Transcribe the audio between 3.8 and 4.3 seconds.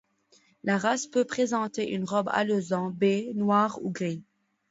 ou gris.